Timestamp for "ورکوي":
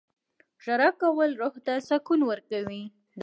2.25-2.83